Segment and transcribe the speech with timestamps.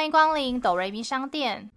[0.00, 1.70] 欢迎光临哆瑞咪商店。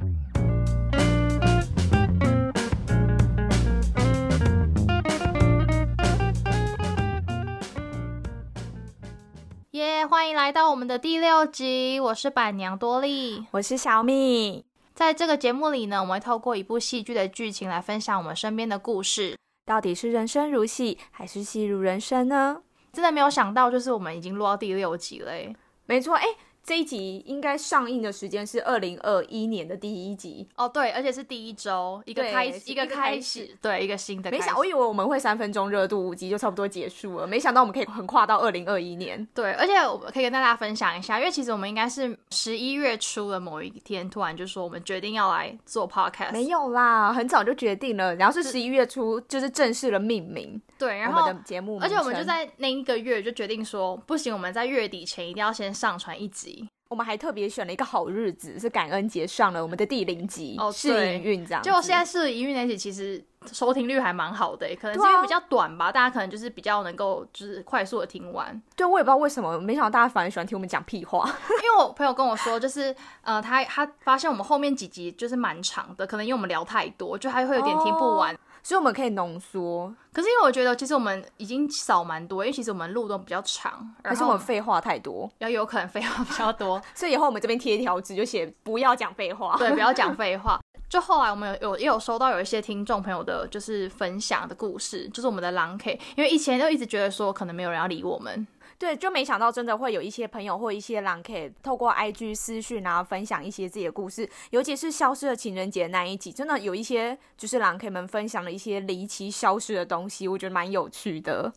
[9.71, 13.45] 耶欢迎来到我们的第六集，我是板娘多莉。
[13.51, 14.63] 我是小米。
[14.93, 19.37] 在这个节目里呢，我们会透过一部戏剧的剧情来分享我们身边的故事。
[19.65, 22.61] 到底是人生如戏，还是戏如人生呢？
[22.93, 25.53] 真的没有想到，就是我们已经录到第六集了诶。
[25.85, 26.23] 没错，哎、
[26.65, 30.47] 这一集应该上映的时间是二零二一年的第一集。
[30.55, 34.41] 哦，对，而且是第一周，一个开一个开开始，对，一个新的开始。
[34.41, 39.27] 没想，我以为我们会三分钟热度，五集就差不多结束了，没想到我们可以横跨到二零二一年。
[39.33, 46.31] 对，而且我可以跟大家分享一下，因为其实我们应该是十一月初的某一天，突然就说我们决定要来做 podcast。
[46.31, 56.52] 没有啦，很早就决定了，然后是十一月初就是正式的命名对，然我们后的节目，而且我们就在那一个月就决定说，不行，我们在月底前一定要先上传一集。
[56.93, 61.73] 我们还特别选了一个好日子，是感恩节上了我们的第零集哦试营运这样就。
[61.81, 63.19] 现在试营运那集其实
[63.51, 68.61] 收听率还蛮好的，可能是因为比较短吧，大家可能就是比较能够就是快速的听完。
[68.75, 71.27] 对我也不知道为什么，没想到大家反而喜欢听我们讲屁话。
[71.63, 78.37] 因为我朋友跟我说，就是呃，他他发现我们后面几集就是蛮长的，可能因为我们聊太多，就他会有点听不完。
[78.63, 85.29] 所以我们可以浓缩，可是因为我觉得，其实我们已经少蛮多，因为其实我们路都比较长，还然后是我们废话太多？
[85.39, 89.55] 要有可能废话比较多， 所以以后我们这边贴一条纸，就写不要讲废话。
[89.59, 90.59] 对，不要讲废话。
[90.89, 98.45] 就后来我们有有也有收到有一些听众朋友的，就是分享的故事，就是我们的狼 K，因为以前就一直觉得说可能没有人要理我们，
[98.77, 111.53] 对，就没想到真的会有一些朋友或一些狼 K 透过 IG 私讯啊，分享一些自己的故事，尤其是消失的情人节那一集，真的有一些就是狼 K 们分享了一些离奇消失的东西，我觉得蛮有趣的。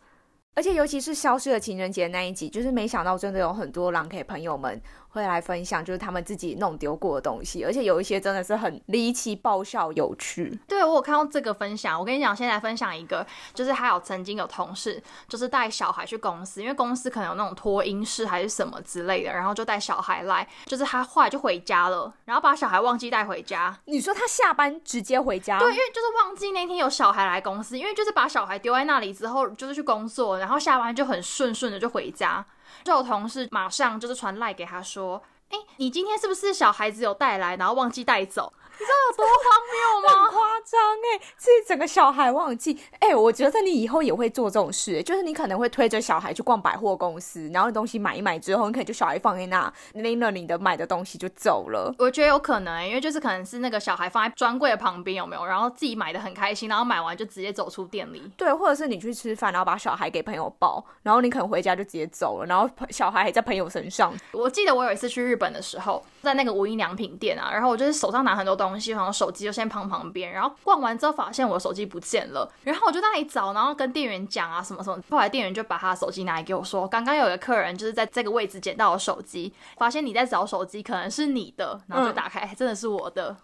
[0.54, 4.80] 而且尤其是消失的情人节那一集，就是没想到真的有很多狼 K 朋友们
[5.16, 10.58] 会来分享，就是他们自己弄丢过的东西，而且有一些真的是很离奇、爆笑、有趣。
[10.68, 23.76] 对我有看到这个分享，我跟你讲，先来分享一个，就是还有曾经有同事，就是带小孩去公司，因为公司可能有那种托婴室还是什么之类的，然后就带小孩来，就是他后来就回家了，然后把小孩忘记带回家。
[23.86, 25.58] 你说他下班直接回家？
[25.58, 32.44] 对，因为就是忘记那天有小孩来公司，因为就是把小孩丢在那里之后，就是去工作，然后下班就很顺顺的就回家。
[32.84, 40.24] 就同事马上就是传赖给他说：“哎，你今天是不是小孩子有带来，然后忘记带走？”你知道有多荒谬吗？
[40.24, 51.94] 很夸张哎，自己整个小孩忘记哎、我觉得你以后也会做这种事、欸，就是你可能会推着小孩去逛百货公司，然后东西买一买之后，你可能就小孩放在那，拎了你的买的东西就走了。
[51.98, 55.44] 我觉得有可能、欸，因为就是可能是那个小孩放在专柜的旁边，有没有？
[55.46, 58.22] 然后自己买的很开心，然后买完就直接走出店里。
[58.36, 64.12] 对，或者是你去吃饭，然后把小孩给朋友抱，然后你可能回家就直接走了，然后小孩还在朋友身上。
[64.32, 83.36] 我记得我有一次去日本的时候，在那个无印良品店啊，然后我就是手上拿很多东西，然后手机就先放旁边，然后逛完之后发现我的手机不见了，然后我就在那里找，然后跟店员讲啊什么什么，后来店员就把他的手机拿来给我说，刚刚有一个客人就是在这个位置捡到我手机，发现你在找手机，可能是你的，然后就打开，哎真的是我的。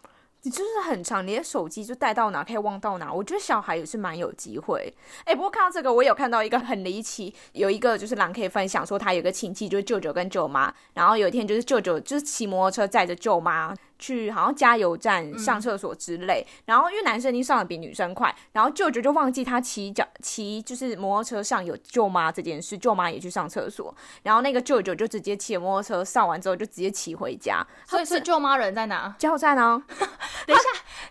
[0.45, 3.13] 你就是很长，你的手机就带到哪可以忘到哪。
[3.13, 4.93] 我觉得小孩也是蛮有机会。
[5.25, 13.73] 哎，不过看到这个，我有看到一个很离奇，有一个就是狼可以分享说，他有个亲戚就是舅舅跟舅妈，然后有一天就是舅舅就是骑摩托车载着舅妈。
[14.03, 29.15] 去好像加油站上厕所之类，然后因为男生已经上的比女生快，然后舅舅就忘记他骑脚骑就是摩托车上有舅妈这件事，舅妈也去上厕所，然后那个舅舅就直接骑摩托车上完之后就直接骑回家，所以是舅妈人在哪？
[29.17, 29.99] 加油站啊， 等
[30.49, 30.65] 一下，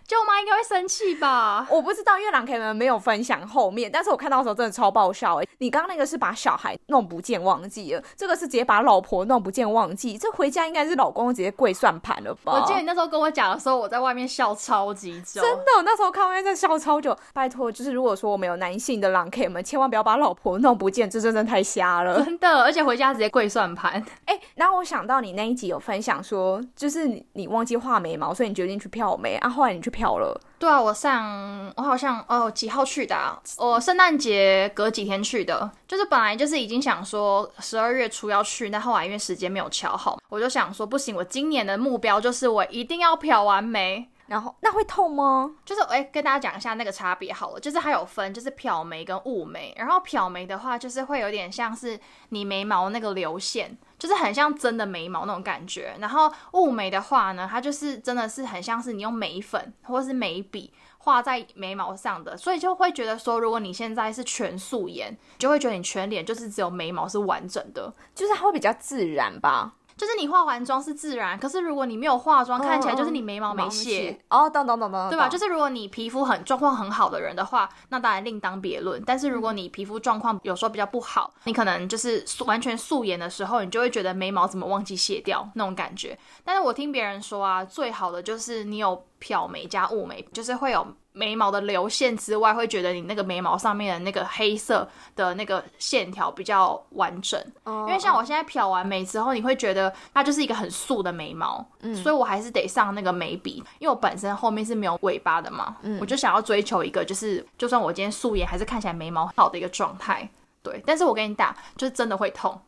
[0.05, 1.65] 舅妈应该会生气吧？
[1.69, 5.47] 我不知道，因为狼 K 们没有分享后面，但是我看到的时候真的超爆笑哎！
[5.59, 12.53] 你刚刚那个是把小孩弄不见忘记了，这个是直接把老婆弄不见忘记，这回家应该是老公直接跪算盘了吧？
[12.53, 15.41] 我记得你那时候跟我讲的时候，我在外面笑超级久。
[15.41, 17.15] 真的，我那时候看外面在笑超久。
[17.33, 22.23] 拜托，就是如果说我们有男性的狼 K 们，千万不要把老婆弄不见，这真的太瞎了。
[22.25, 24.03] 真的，而且回家直接跪算盘。
[24.25, 30.39] 哎、然后我想到你那一集有分享说，就是你你忘记画眉毛，所以你决定去漂眉啊，后来你去漂了。
[30.61, 33.41] 对啊，我上我好像哦几号去的、啊？
[33.57, 44.07] 我圣诞节隔几天去的，就是本来就是已经想说十二月初要去，但后来因为时间没有瞧好，我就想说不行，我今年的目标就是我一定要漂完眉。
[44.31, 45.51] 然后那会痛吗？
[45.65, 49.75] 就是哎、跟大家讲一下那个差别好了，就是它有分，就是漂眉跟雾眉。
[49.77, 51.99] 然后漂眉的话，就是会有点像是
[52.29, 55.93] 你眉毛那个流线，就是很像真的眉毛那种感觉。
[55.99, 67.93] 然后雾眉的话呢，它就是真的是很像是你用眉粉或者是眉笔画在眉毛上的，所以就会觉得说，如果你现在是全素颜，就会觉得你全脸就是只有眉毛是完整的。
[68.15, 69.73] 就是它会比较自然吧。
[70.01, 74.19] 就是你化完妆是自然，可是如果你没有化妆，看起来就是你眉毛没卸。
[74.31, 75.29] 哦，懂懂懂懂，对吧？
[75.29, 78.99] 就是如果你皮肤很状况很好的人的话，那当然另当别论。
[79.05, 86.17] 但是如果你皮肤状况有时候比较不好，你可能就是完全素颜的时候，你就会觉得眉毛怎么忘记卸掉那种感觉。
[86.43, 90.87] 但是我听别人说啊，最好的就是你有漂眉加雾眉，就是会有。
[91.13, 97.39] 眉毛的流线之外，会觉得你那个眉毛上面的那个黑色的那个线条比较完整。
[97.65, 110.29] 因为像我现在漂完眉之后，你会觉得它就是一个很素的眉毛，嗯所以我还是得上那个眉笔，因为我本身后面是没有尾巴的嘛，嗯我就想要追求一个就是就算我今天素颜，还是看起来眉毛好的一个状态。
[110.63, 112.61] 对，但是我跟你打，就是真的会痛。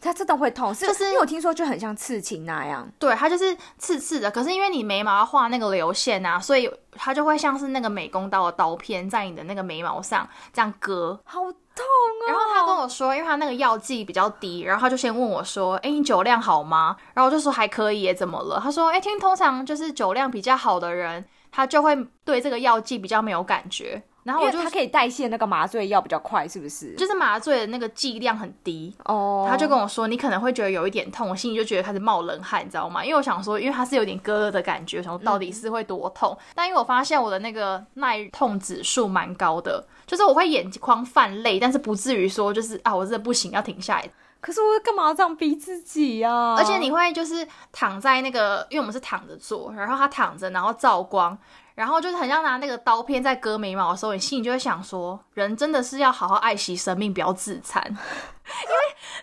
[0.00, 2.88] 它真的会痛，是就是因为我听说就很像刺青那样。
[2.98, 4.30] 对，它就是刺刺的。
[4.30, 12.24] 可是因为你眉毛要画那个流线啊，所以它就会像是那个美工刀的刀片在你的那个眉毛上这样割，好痛啊！
[12.28, 18.60] 然后他跟我说，因为他那个药剂比较低，然后他就先问我说：“哎，你酒量好吗？”然后我就说还可以，怎么了？
[18.62, 26.92] 他说：“哎，听通常就是酒量比较好的人，他就会对这个药剂比较没有感觉。”然后我就它可以代谢那个麻醉药比较快，是不是？
[26.96, 29.46] 就是麻醉的那个剂量很低哦。
[29.48, 33.04] 他就跟我说，你可能会觉得有一点痛，我心里就觉得开始冒冷汗，你知道吗？
[33.04, 36.36] 因为我想说，因为它是有点割的感觉，想到底是会多痛。
[36.56, 44.10] 但因为我发现我的那个耐痛指数蛮高的，就是我会眼眶泛泪，但是不至于说就是啊，我真的不行要停下来。
[44.40, 46.56] 可是我干嘛这样逼自己呀？
[46.58, 51.38] 而且你会就是躺在那个，因为我们是躺着做，然后他躺着，然后照光。
[51.76, 57.84] 然后就是很像拿那个刀片在割眉毛的时候，你心里就会想说，人真的是要好好爱惜生命，不要自残。
[57.86, 57.96] 因为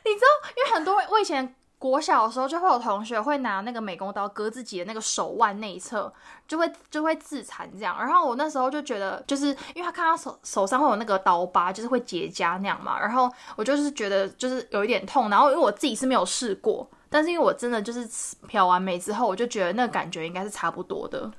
[0.06, 6.14] 你知道，因为很多我以前国小的时候就会有同学会拿那个美工刀割自己的那个手腕内侧，
[6.48, 7.98] 就会就会自残这样。
[7.98, 13.00] 然后我那时候就觉得，就是因为他看他手手上会有那个刀疤，就是会结痂那样嘛。
[13.00, 15.30] 然后我就是觉得就是有一点痛。
[15.30, 18.08] 然后因为我自己是没有试过，但是因为我真的就是
[18.48, 21.32] 漂完眉之后，我就觉得那个感觉应该是差不多的。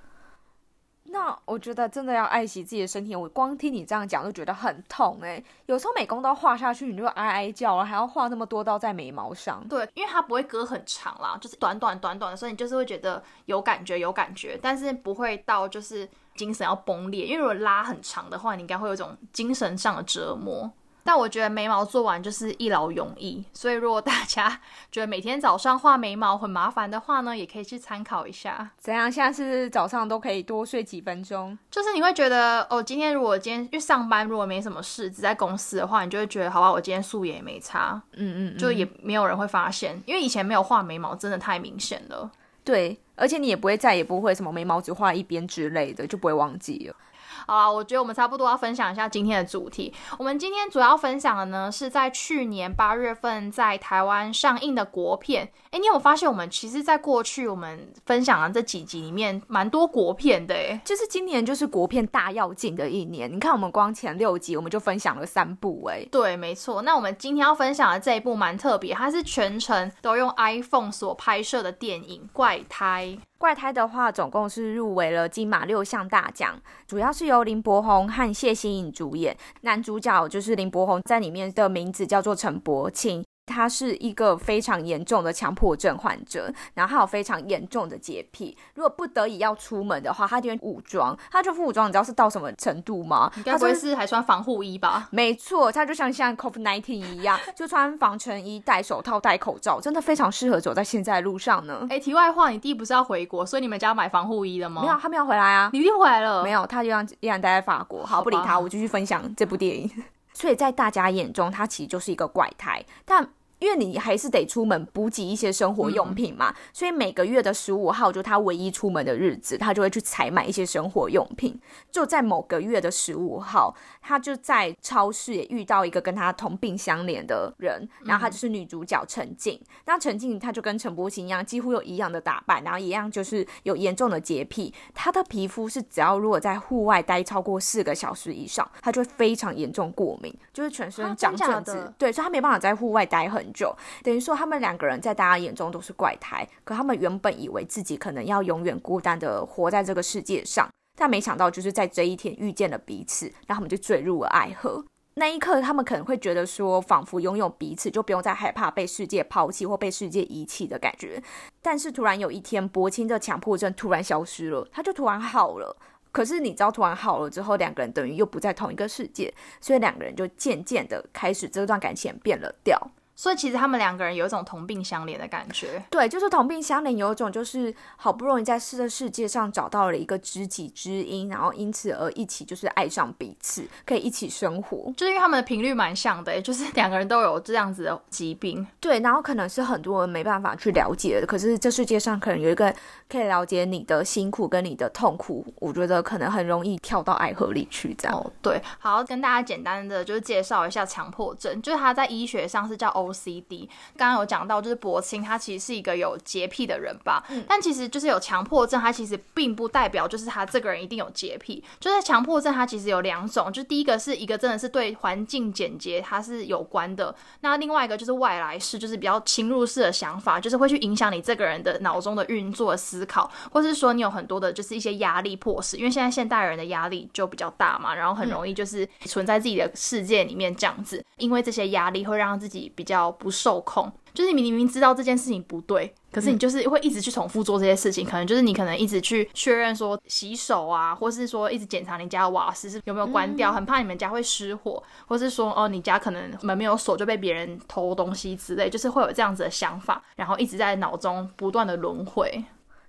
[1.44, 3.15] 我觉得真的要爱惜自己的身体。
[3.15, 5.43] 我光听你这样讲都觉得很痛哎。
[5.67, 9.62] 有时候美工刀画下去，你就哀哀叫了，还要画那么多刀在眉毛上。
[9.69, 17.27] 对，因为它不会割很长啦，就是短短短短的，所以你就是会觉得有感觉有感觉，但是不会到就是精神要崩裂。
[17.27, 20.70] 因为如果拉很长的话，你应该会有一种精神上的折磨。
[21.05, 24.61] 但我觉得眉毛做完就是一劳永逸，所以如果大家
[24.91, 28.71] 觉得每天早上画眉毛很麻烦的话呢，也可以去参考一下。
[28.79, 29.12] 怎样？
[29.12, 31.56] 现在是早上都可以多睡几分钟？
[31.71, 42.31] 就是你会觉得哦，今天如果今天去上班如果没什么事，只在公司的话，你就会觉得好吧，我今天素颜也没擦，嗯嗯，就也没有人会发现，因为以前没有画眉毛真的太明显了。
[42.65, 46.97] 对，而且你也不会再也不会什么眉毛只画一边之类的，就不会忘记了。
[47.46, 49.93] 好啦，我觉得我们差不多要分享一下今天的主题。
[50.19, 55.50] 我们今天主要分享的呢，是在去年八月份在台湾上映的国片。
[55.70, 60.55] 哎，你有发现我们其实，在过去我们分享的这几集里面，蛮多国片的。
[60.55, 63.31] 哎，就是今年就是国片大要进的一年。
[63.31, 65.85] 你看，我们光前六集我们就分享了三部。
[65.87, 66.82] 哎，对，没错。
[66.82, 73.19] 那我们今天要分享的这一部蛮特别，它是全程都用 iPhone 所拍摄的电影《怪胎》。
[73.44, 83.23] 怪胎的话，总共是入围了金马六项大奖，主要是由林柏宏和谢欣颖主演，男主角就是林柏宏，在里面的名字叫做陈柏青。
[83.46, 88.56] 他是一个非常严重的强迫症患者，然后他有非常严重的洁癖。
[88.74, 91.17] 如果不得已要出门的话，他就会武装。
[91.31, 93.31] 他就副武装，你知道是到什么程度吗？
[93.36, 95.08] 应该不会是还穿防护衣吧？
[95.13, 101.86] 没错，他就像像 COVID nineteen 一样，就穿防尘衣、戴手套、戴口罩，真的非常适合走在现在的路上呢。
[101.91, 104.82] 哎，题外话，你弟不是要回国，所以你们家买防护衣了吗？
[104.82, 105.70] 没有，他没有回来啊。
[105.72, 106.43] 你弟回来了？
[106.43, 108.05] 没有，他就让依然待在法国。
[108.05, 109.91] 好，不理他，我继续分享这部电影。
[110.34, 113.32] 所以在大家眼中，他其实就是一个怪胎，但。
[113.65, 121.59] 因为你还是得出门补给一些生活用品嘛，所以每个月的十五号就他唯一出门的日子，他就会去采买一些生活用品。
[121.91, 129.59] 就在某个月的十五号，他就在超市也遇到一个跟他同病相怜的人，然后他就是女主角陈静。
[129.87, 134.75] 那陈静她就跟陈柏青一样，几乎有一样的打扮，然后一样就是有严重的洁癖。
[134.93, 141.91] 她的皮肤是只要如果在户外待超过四个小时以上，她就会非常严重过敏，就是全身长疹子。
[141.97, 143.54] 对，所以她没办法在户外待很。
[143.55, 150.69] 就等于说，他们两个人在大家眼中都是怪胎，可他们原本以为自己可能要永远孤单的活在这个世界上，
[150.99, 154.84] 但没想到就是在这一天遇见了彼此，然后他们就坠入了爱河。
[155.17, 161.23] 那一刻，他们可能会觉得说，仿佛拥有彼此，就不用再害怕被世界抛弃或被世界遗弃的感觉。
[161.63, 165.77] 但是突然有一天，柏青的强迫症突然消失了，他就突然好了。
[166.11, 172.77] 可是你知道，突然好了之后，两个人等于又不在同一个世界，所以两个人就渐渐的开始这段感情变了调。
[173.17, 175.83] 所以其实他们两个人有一种同病相怜的感觉。
[175.91, 184.93] 对，就是同病相怜，有一种就是好不容易在世的世界上找到了一个知己知音，然后因此而一起就是爱上彼此，可以一起生活。
[184.97, 188.67] 就是因为他们的频率蛮像的，就是两个人都有这样子的疾病。
[188.81, 192.75] 对，然后可能是很多人没办法去了解的，可是这世界上可能有一个
[193.09, 197.94] 可以了解你的辛苦跟你的痛苦，我觉得可能很容易跳到爱河里去。
[197.94, 203.69] 这样哦，对，好，跟大家简单的就是介绍一下强迫症，就是它在医学上是叫 OCD。
[203.96, 211.63] 刚刚有讲到，就是博清他其实是一个有洁癖的人吧，但其实就是有强迫症，他其实并不代表就是他这个人一定有洁癖。
[211.81, 233.91] 就是强迫症，它其实有两种，就第一个是一个真的是对环境简洁它是有关的，那另外一个就是外来式，就是比较侵入式的想法，就是会去影响你这个人的脑中的运作、思考，或是说你有很多的就是一些压力迫使，因为现在现代人的压力就比较大嘛，然后很容易就是存在自己的世界里面这样子，因为这些压力会让自己比较不受控。
[234.13, 252.44] 就是你明明知道这件事情不对，可是你就是会一直去重复做这些事情，可能就是你可能一直去确认说洗手啊，或是说一直检查你家的瓦斯是有没有关掉，很怕你们家会失火，或是说哦你家可能门没有锁就被别人偷东西之类，就是会有这样子的想法，然后一直在脑中不断的轮回。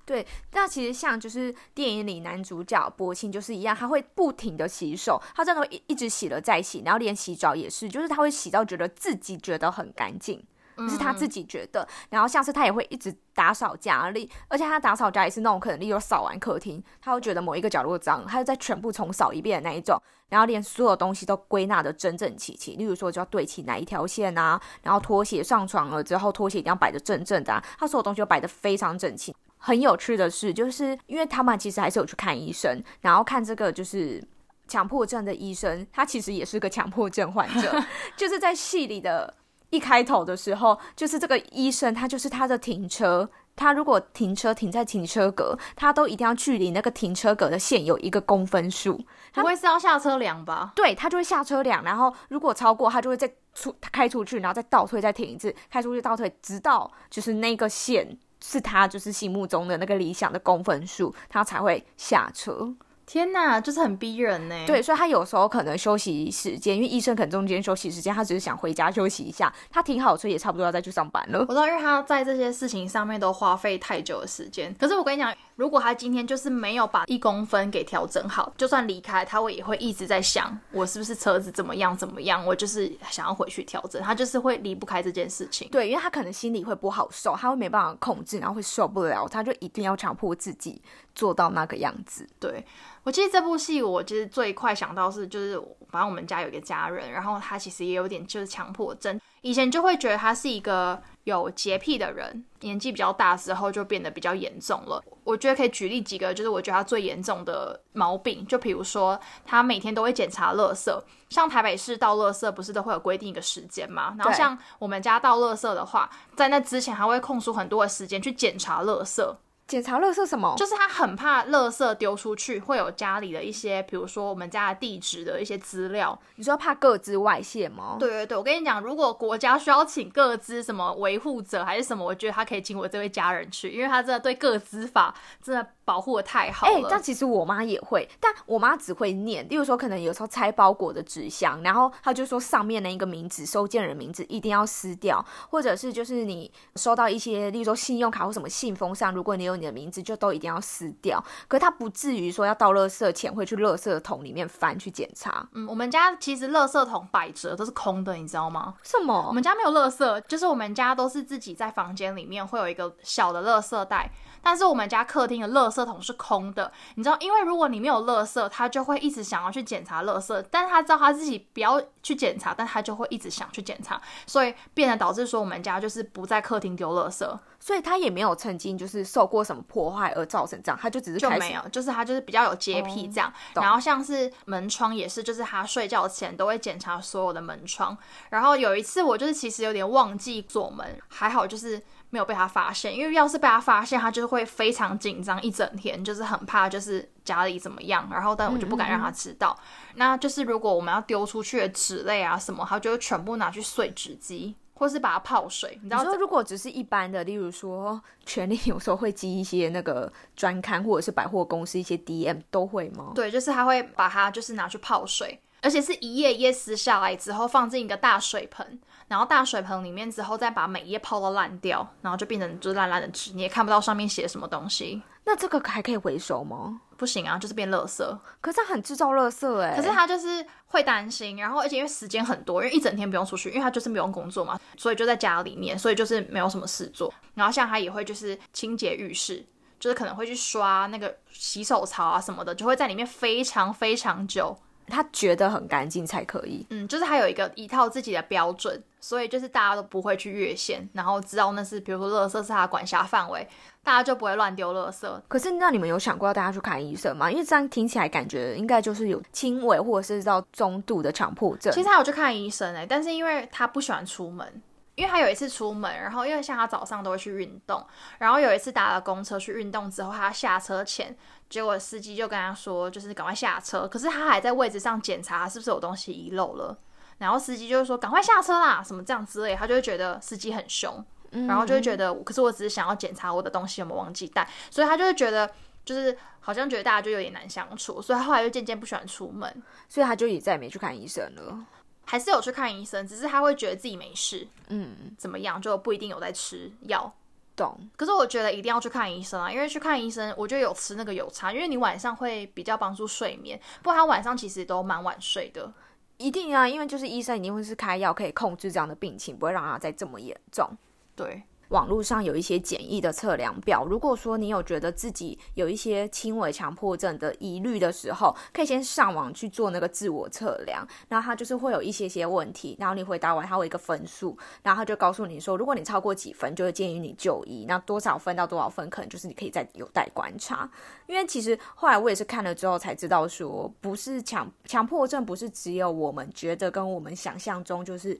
[0.06, 10.46] 对，那其实像就是电影里男主角柏青就是一样，他会不停的洗手，他真的会一一直洗了再洗，然后连洗澡也是，就是他会洗到觉得自己觉得很干净。
[10.90, 19.98] 是他自己觉得，然后下次他也会一直打扫家里，而且他打扫家里是那种可能，例如扫完客厅，他会觉得某一个角落脏，他就再全部重扫一遍的那一种，
[20.28, 29.34] 然后连所有东西都归纳的整整齐齐，例如说就要对齐哪一条线啊，然后拖鞋上床了之后，拖鞋一定要摆的正正的，他所有东西都摆的非常整齐。
[29.66, 34.24] 很有趣的是，就是因为他们其实还是有去看医生，然后看这个就是
[34.68, 37.84] 强迫症的医生，他其实也是个强迫症患者，
[38.16, 39.34] 就是在戏里的。
[39.72, 49.04] 一开头的时候，就是这个医生，他就是他的停车，他如果停车停在停车格，他都一定要距离那个停车格的线有一个公分数。
[49.34, 50.72] 他不会是要下车量吧？
[50.76, 62.74] 对他就会下车量，然后如果超过，他就会再出开出去，然后再倒退，再停一次，开出去倒退，直到就是那个线是他就是心目中的那个理想的公分数，他才会下车。
[63.08, 64.64] 天呐，就是很逼人呢。
[64.66, 69.54] 对，所以他有时候可能休息时间，因为医生可能中间休息时间，他只是想回家休息一下。
[69.70, 71.40] 他停好车也差不多要再去上班了。
[71.42, 74.74] 我知道，因为他在这些事情上面都花费太久的时间。
[74.80, 82.46] 可是我跟你讲，如果他今天就是没有把一公分给调整好，就算离开，他会也会一直在想，我是不是车子怎么样怎么样？
[82.46, 84.02] 我就是想要回去调整。
[84.02, 85.70] 他就是会离不开这件事情。
[85.70, 90.82] 对，因为他可能心里会不好受，他会没办法控制，然后会受不了，他就一定要强迫自己
[91.14, 92.28] 做到那个样子。
[92.40, 92.66] 对。
[93.04, 95.58] 我记得这部戏，我其实最快想到是，就是
[95.90, 105.04] 反正我们家有一个家人，然后他其实也有点就是强迫症，以前就会觉得他是一个有洁癖的人，年纪比较大之后就变得比较严重了。
[105.24, 110.92] 我觉得可以举例几个，就是我觉得他最严重的毛病，就比如说他每天都会检查垃圾，
[111.30, 114.16] 像台北市倒垃圾不是都会有规定一个时间嘛？
[114.20, 119.36] 然后像我们家倒垃圾的话，在那之前还会空出很多的时间去检查垃圾。
[119.68, 120.54] 检查垃圾什么？
[120.58, 126.18] 就是他很怕垃圾丢出去会有家里的一些，比如说我们家的地址的一些资料。
[126.36, 127.98] 你说怕各自外泄吗？
[128.00, 135.68] 对对对，我跟你讲，如果国家需要请各自什么维护者还是什么，我觉得他可以请我这位家人去，因为他真的对各资法真的。
[135.86, 139.48] 保护的太好了，哎，但其实我妈也会，但我妈只会念。
[139.50, 151.24] 例如说，可能有时候拆包裹的纸箱，然后她就说上面的一个名字，收件人名字一定要撕掉，或者是就是你收到一些，例如说信用卡或什么信封上，如果你有你的名字，就都一定要撕掉。
[151.48, 155.48] 可他不至于说要到垃圾前会去垃圾桶里面翻去检查。
[155.54, 158.74] 嗯，我们家其实垃圾桶摆着都是空的，你知道吗？
[158.84, 159.26] 什么？
[159.28, 164.12] 我们家没有垃圾，就是我们家都是自己在房间里面会有一个小的垃圾袋。
[164.46, 177.28] 但是我们家客厅的垃圾桶是空的，你知道，因为如果你没有垃圾，他就会一直想要去检查垃圾，但是他知道他自己不要去检查，但他就会一直想去检查，所以变得导致说我们家就是不在客厅丢垃圾，
[177.60, 187.98] 所以他也没有曾经就是受过什么破坏而造成这样，他就只是就没有，就是他就是比较有洁癖这样，然后像是门窗也是，就是他睡觉前都会检查所有的门窗，
[188.30, 191.82] 然后有一次我就是其实有点忘记锁门，还好就是。
[192.10, 198.08] 没有被他发现，因为要是被他发现，他就会非常紧张一整天，就是很怕，就是家里怎么样。
[198.12, 199.58] 然后，但我就不敢让他知道。
[199.96, 205.80] 那就是如果我们要丢出去的纸类啊什么，他就会全部拿去碎纸机，或是把它泡水。
[205.84, 213.12] 你知道，如果只是一般的，例如说，权力有时候会寄一些那个专刊，或者是百货公司一些 DM 都会吗？
[213.16, 215.40] 对，就是他会把它就是拿去泡水。
[215.62, 225.02] 而且是一页一页撕下来之后放进一个大水盆，然后大水盆里面之后再把每一页泡到烂掉，然后就变成就是烂烂的纸，你也看不到上面写什么东西。
[225.28, 226.82] 那这个还可以回收吗？
[226.98, 228.04] 不行啊，就是变垃圾。
[228.42, 237.12] 可是它很制造垃圾哎、可是他就是会担心，然后而且因为时间很多，因为一整天不用出去，因为他就是不用工作嘛，所以就在家里面，所以就是没有什么事做。
[237.34, 239.44] 然后像他也会就是清洁浴室，
[239.80, 244.56] 就是可能会去刷那个洗手槽啊什么的，就会在里面非常非常久。
[244.88, 246.66] 他觉得很干净才可以。
[246.70, 253.48] 嗯，就是他有一个一套自己的标准，所以就是大家都不会去越线，然后知道那是比如说垃圾是他的管辖范围，
[253.84, 255.08] 大家就不会乱丢垃圾。
[255.28, 257.32] 可是那你们有想过要带他去看医生吗？
[257.32, 261.74] 因为这样听起来感觉应该就是有轻微或者是到中度的强迫症。
[261.74, 264.62] 其实他有去看医生哎、但是因为他不喜欢出门，
[264.96, 267.86] 因为他有一次出门，然后因为像他早上都会去运动，
[268.20, 271.16] 然后有一次搭了公车去运动之后，他下车前，
[271.50, 276.78] 结果司机就跟他说，就是赶快下车，可是他还在位置上检查是不是有东西遗漏了，
[277.18, 285.50] 然后司机就说赶快下车啦，什么这样之类，他就会觉得司机很凶，然后就会觉得，可是我只是想要检查我的东西有没有忘记带，所以他就会觉得。
[285.86, 291.64] 就是好像觉得大家就有点难相处，所以他后来就渐渐不喜欢出门，所以他就也再也没去看医生了。
[292.06, 297.14] 还是有去看医生，只是他会觉得自己没事，嗯，怎么样就不一定有在吃药。
[297.56, 297.90] 懂。
[297.96, 305.72] 可是我觉得一定要去看医生啊，因为去看医生，我觉得有吃那个有差，因为你晚上会比较帮助睡眠，不然他晚上其实都蛮晚睡的。
[306.18, 310.70] 一定啊，因为就是医生一定会是开药可以控制这样的病情，不会让他再这么严重。
[311.16, 330.70] 对，网络上有一些简易的测量表，如果说你有觉得自己有一些轻微强迫症的疑虑的时候，可以先上网去做那个自我测量，然后它就是会有一些些问题，然后你回答完它会一个分数，然后它就告诉你说，如果你超过几分，就会建议你就医，那多少分到多少分，可能就是你可以再有待观察。
[331.08, 338.20] 因为其实后来我也是看了之后才知道说，不是强强迫症，不是只有我们觉得跟我们想象中就是。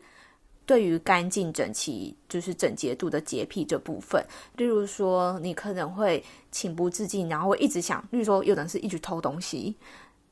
[0.66, 4.26] 对于干净整齐，就是整洁度的洁癖这部分，
[4.58, 9.76] 例如说你可能会情不自禁，然后会一直想，例如说有人是一直偷东西，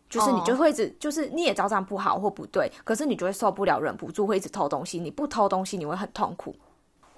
[0.10, 5.00] 就是你就会一直，就是你也知道这样不好或不对，可是你就会受不了，忍不住会一直偷东西。
[5.00, 6.56] 你不偷东西，你会很痛苦。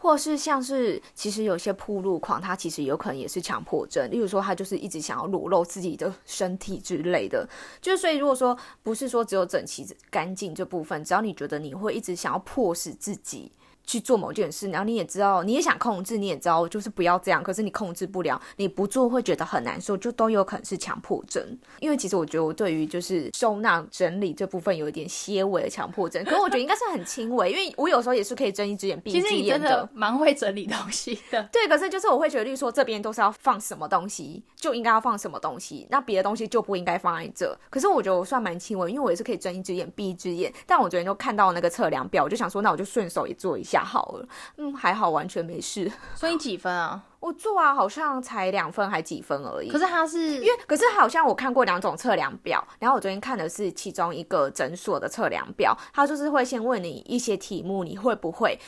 [0.06, 4.08] 或是像是，其实有些铺路狂，他其实有可能也是强迫症。
[4.12, 7.50] 例如说，他就是一直想要裸露自己的身体之类的。
[7.82, 13.52] 就是所以，如果说不是说只有整齐干净这部分，只要你觉得你会一直想要迫使自己
[13.86, 21.46] 去做某件事，然后你也知道你也想控制，你也知道就是不要这样，可是你控制不了，你不做会觉得很难受，就都有可能是强迫症。
[21.80, 31.44] 因为其实我觉得我对于就是收纳整理这部分有一点些微的强迫症，可是我觉得应该是很轻微，因为我有时候也是可以睁一只眼闭一其实只眼你真的蛮会整理东西的。
[31.52, 37.58] 对，可是就是我会觉得，例如说这边都是要放什么东西，就应该要放什么东西，那别的东西就不应该放在这。
[37.70, 40.52] 可是我觉得我算蛮轻微，因为我也是可以睁一只眼闭一只眼。
[40.66, 44.28] 但我昨天就看到那个测量表，我就想说，那我就顺手也做一下好了。
[44.58, 45.92] 嗯，还好，完全没事。
[46.16, 47.04] 所以你几分啊？
[47.20, 49.72] 我做啊，好像才两分还几分而已。
[49.72, 58.60] 可是他是因为，可是好像我看过两种测量表，然后我昨天看的是其中一个诊所的测量表，他就是会先问你一些题目，你会不会，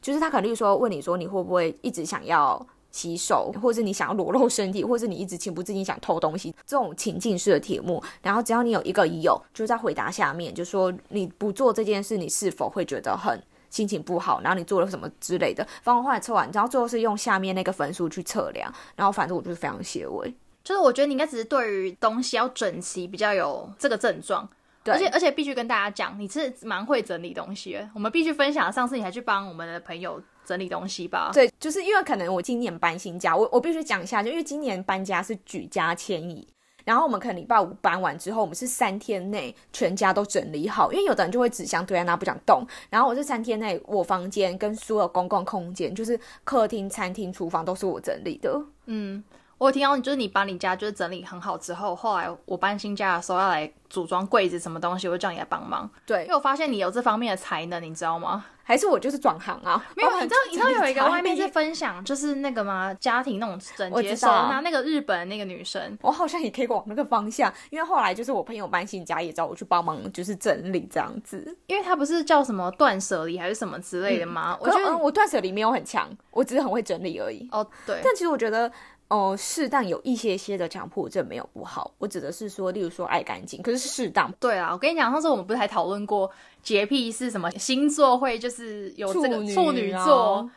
[0.00, 13.42] 就是他可能说问你说你会不会一直想要洗手，或者是你想要裸露身体，或者是你一直情不自禁想偷东西，这种情境式的题目，然后只要你有一个有，就在回答下面就说你不做这件事，你是否会觉得很。
[13.74, 20.32] 心情不好，然后你做了什么之类的，反正后来测完，然后最后是用下面那个分数去测量，然后反正我就是非常细微。
[20.62, 24.48] 就是我觉得你应该只是对于东西要整齐比较有这个症状，
[24.84, 27.90] 对而且而且必须跟大家讲，你是蛮会整理东西的。
[27.94, 31.32] 我们必须分享，上次你还去帮我们的朋友整理东西吧？
[31.34, 36.46] 对，就是因为可能我今年搬新家，我我必须讲一下，就因为今年搬家是举家迁移。
[36.84, 42.66] 然后我们可能礼拜五搬完之后，我们是三天内全家都整理好，因为有的人就会纸箱堆在那不想动。
[42.90, 48.60] 然后我这三天内，我房间跟所有公共空间，就是客厅、餐厅、厨房都是我整理的。
[48.86, 49.24] 嗯，
[49.58, 58.44] 我有听到，就是你把你家就是整理很好之后，后来我搬新家的时候要来组装柜子什么东西，我就叫你来帮忙，对因为，我发现你有这方面的才能，你知道吗？
[58.64, 59.86] 还是我就是转行啊？
[59.94, 62.92] 没有，你知道你知道有一个外面是分享，就是那个吗？
[62.94, 71.56] 家庭那种整我洁收知道纳，那个日本那个女生，我好像也可以往那个方向，因为后来就是我朋友搬新家，也找我去帮忙，就是整理这样子。
[71.66, 74.56] 因为她不是叫什么断舍离还是什么之类的吗？
[74.60, 77.46] 我觉得我断舍离没有很强，我只是很会整理而已。
[77.52, 78.70] 哦，对，但其实我觉得，
[79.08, 81.92] 哦、适当有一些些的强迫症没有不好。
[81.98, 84.32] 我指的是说，例如说爱干净，可是是适当。
[84.40, 86.30] 对啊，我跟你讲，上次我们不是还讨论过
[86.64, 90.50] 洁癖是什么星座会就是有这个处女座。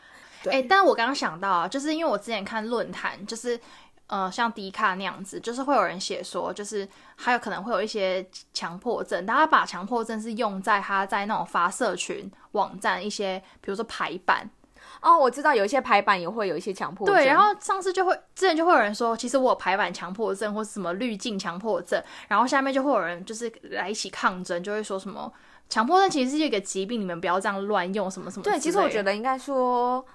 [0.43, 3.60] 对哎、但是我刚刚想到啊，就是因为我之前看论坛，就是
[4.06, 14.50] 呃，像迪卡那样子，就是会有人写说，就是还有可能会有一些强迫症，大家把强迫症是用在他在那种发社群网站一些，比如说排版。
[15.02, 17.15] 哦，我知道有一些排版也会有一些强迫症。
[17.15, 25.32] 对，然后上次就会之前就会有人说，其实我有排版强迫症或是什么滤镜强迫症，然后下面就会有人就是来一起抗争，就会说什么
[25.69, 28.43] 强迫症其实是一个疾病，你们不要这样乱用什么什么。
[28.43, 30.06] 对，其实我觉得应该说